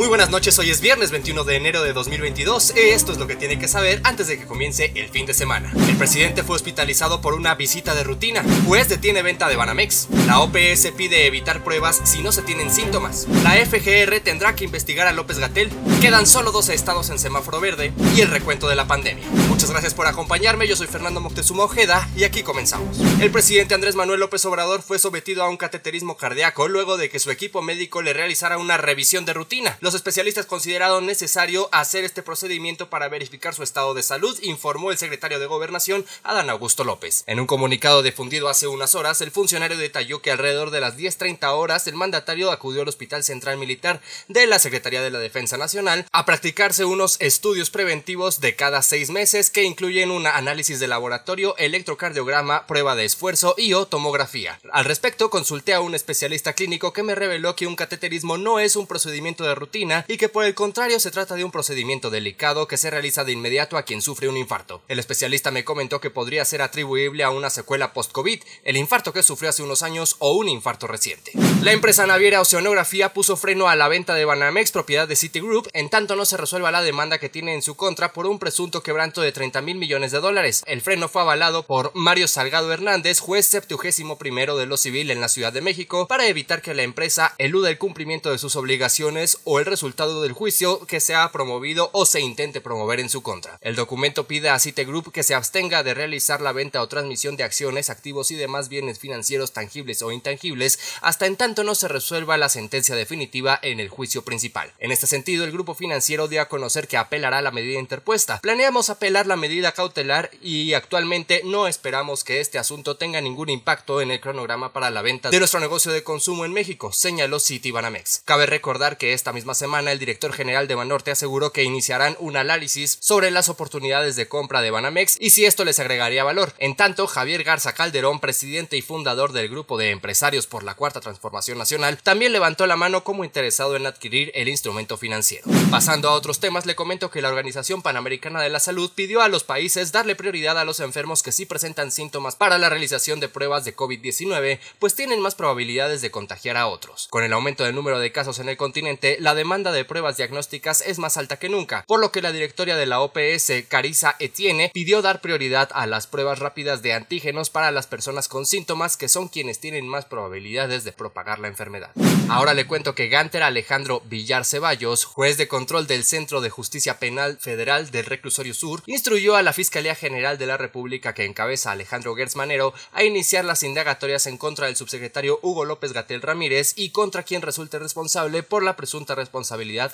[0.00, 3.26] Muy buenas noches, hoy es viernes 21 de enero de 2022 y esto es lo
[3.26, 5.70] que tiene que saber antes de que comience el fin de semana.
[5.86, 10.40] El presidente fue hospitalizado por una visita de rutina, juez detiene venta de Banamex, la
[10.40, 15.12] OPS pide evitar pruebas si no se tienen síntomas, la FGR tendrá que investigar a
[15.12, 15.70] López Gatel,
[16.00, 19.28] quedan solo 12 estados en semáforo verde y el recuento de la pandemia.
[19.50, 22.98] Muchas gracias por acompañarme, yo soy Fernando Moctezuma Ojeda y aquí comenzamos.
[23.20, 27.18] El presidente Andrés Manuel López Obrador fue sometido a un cateterismo cardíaco luego de que
[27.18, 29.76] su equipo médico le realizara una revisión de rutina.
[29.94, 35.38] Especialistas consideraron necesario hacer este procedimiento para verificar su estado de salud, informó el secretario
[35.38, 37.24] de Gobernación, Adán Augusto López.
[37.26, 41.52] En un comunicado difundido hace unas horas, el funcionario detalló que alrededor de las 10.30
[41.52, 46.06] horas el mandatario acudió al Hospital Central Militar de la Secretaría de la Defensa Nacional
[46.12, 51.56] a practicarse unos estudios preventivos de cada seis meses que incluyen un análisis de laboratorio,
[51.56, 54.60] electrocardiograma, prueba de esfuerzo y o tomografía.
[54.72, 58.76] Al respecto, consulté a un especialista clínico que me reveló que un cateterismo no es
[58.76, 62.68] un procedimiento de rutina y que por el contrario se trata de un procedimiento delicado
[62.68, 64.82] que se realiza de inmediato a quien sufre un infarto.
[64.88, 69.22] El especialista me comentó que podría ser atribuible a una secuela post-COVID, el infarto que
[69.22, 71.32] sufrió hace unos años o un infarto reciente.
[71.62, 75.88] La empresa naviera Oceanografía puso freno a la venta de Banamex, propiedad de Citigroup, en
[75.88, 79.22] tanto no se resuelva la demanda que tiene en su contra por un presunto quebranto
[79.22, 80.62] de 30 mil millones de dólares.
[80.66, 85.20] El freno fue avalado por Mario Salgado Hernández, juez septuagésimo primero de lo civil en
[85.20, 89.38] la Ciudad de México, para evitar que la empresa eluda el cumplimiento de sus obligaciones
[89.44, 93.22] o el resultado del juicio que se ha promovido o se intente promover en su
[93.22, 93.58] contra.
[93.62, 97.44] El documento pide a Citigroup que se abstenga de realizar la venta o transmisión de
[97.44, 102.36] acciones, activos y demás bienes financieros tangibles o intangibles hasta en tanto no se resuelva
[102.36, 104.72] la sentencia definitiva en el juicio principal.
[104.78, 108.40] En este sentido, el grupo financiero dio a conocer que apelará la medida interpuesta.
[108.40, 114.00] Planeamos apelar la medida cautelar y actualmente no esperamos que este asunto tenga ningún impacto
[114.00, 118.22] en el cronograma para la venta de nuestro negocio de consumo en México, señaló Citibanamex.
[118.24, 122.36] Cabe recordar que esta misma semana el director general de Banorte aseguró que iniciarán un
[122.36, 126.54] análisis sobre las oportunidades de compra de Banamex y si esto les agregaría valor.
[126.58, 131.00] En tanto, Javier Garza Calderón, presidente y fundador del grupo de empresarios por la Cuarta
[131.00, 135.44] Transformación Nacional, también levantó la mano como interesado en adquirir el instrumento financiero.
[135.70, 139.28] Pasando a otros temas, le comento que la Organización Panamericana de la Salud pidió a
[139.28, 143.28] los países darle prioridad a los enfermos que sí presentan síntomas para la realización de
[143.28, 147.08] pruebas de COVID-19, pues tienen más probabilidades de contagiar a otros.
[147.10, 150.80] Con el aumento del número de casos en el continente, la demanda de pruebas diagnósticas
[150.80, 154.70] es más alta que nunca, por lo que la directoria de la OPS, Carisa Etienne,
[154.72, 159.08] pidió dar prioridad a las pruebas rápidas de antígenos para las personas con síntomas que
[159.08, 161.90] son quienes tienen más probabilidades de propagar la enfermedad.
[162.28, 167.00] Ahora le cuento que Ganter Alejandro Villar Ceballos, juez de control del Centro de Justicia
[167.00, 171.72] Penal Federal del Reclusorio Sur, instruyó a la Fiscalía General de la República que encabeza
[171.72, 176.90] Alejandro Gersmanero a iniciar las indagatorias en contra del subsecretario Hugo López Gatel Ramírez y
[176.90, 179.39] contra quien resulte responsable por la presunta responsabilidad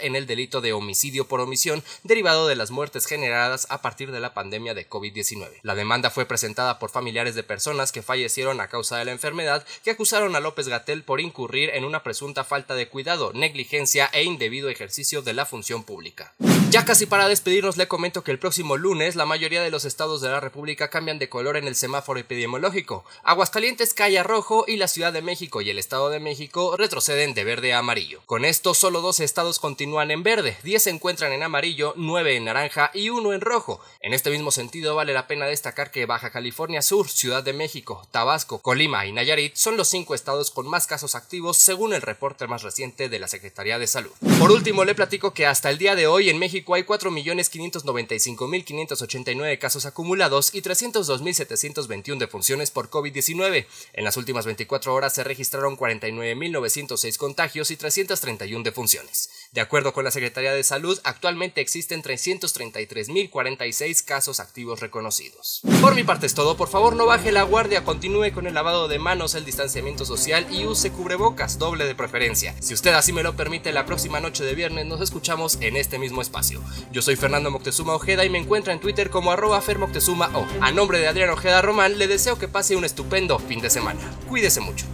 [0.00, 4.20] en el delito de homicidio por omisión derivado de las muertes generadas a partir de
[4.20, 5.60] la pandemia de COVID-19.
[5.62, 9.64] La demanda fue presentada por familiares de personas que fallecieron a causa de la enfermedad
[9.82, 14.24] que acusaron a López Gatel por incurrir en una presunta falta de cuidado, negligencia e
[14.24, 16.34] indebido ejercicio de la función pública.
[16.74, 20.20] Ya casi para despedirnos le comento que el próximo lunes la mayoría de los estados
[20.20, 23.04] de la República cambian de color en el semáforo epidemiológico.
[23.22, 27.32] Aguascalientes cae a rojo y la Ciudad de México y el Estado de México retroceden
[27.32, 28.22] de verde a amarillo.
[28.26, 32.46] Con esto solo dos estados continúan en verde, 10 se encuentran en amarillo, 9 en
[32.46, 33.80] naranja y 1 en rojo.
[34.00, 38.04] En este mismo sentido vale la pena destacar que Baja California Sur, Ciudad de México,
[38.10, 42.48] Tabasco, Colima y Nayarit son los cinco estados con más casos activos según el reporte
[42.48, 44.10] más reciente de la Secretaría de Salud.
[44.40, 49.84] Por último le platico que hasta el día de hoy en México hay 4.595.589 casos
[49.84, 53.66] acumulados y 302.721 defunciones por COVID-19.
[53.92, 59.28] En las últimas 24 horas se registraron 49.906 contagios y 331 defunciones.
[59.54, 65.60] De acuerdo con la Secretaría de Salud, actualmente existen 333.046 casos activos reconocidos.
[65.80, 68.88] Por mi parte es todo, por favor no baje la guardia, continúe con el lavado
[68.88, 72.60] de manos, el distanciamiento social y use cubrebocas, doble de preferencia.
[72.60, 76.00] Si usted así me lo permite, la próxima noche de viernes nos escuchamos en este
[76.00, 76.60] mismo espacio.
[76.90, 80.44] Yo soy Fernando Moctezuma Ojeda y me encuentra en Twitter como arroba fermoctezuma o.
[80.62, 84.00] A nombre de Adrián Ojeda Román, le deseo que pase un estupendo fin de semana.
[84.28, 84.84] Cuídese mucho.